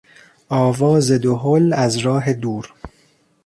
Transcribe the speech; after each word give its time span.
آواز 0.49 1.11
دهل 1.11 1.73
از 1.73 1.97
راه 1.97 2.33
دور 2.33 2.73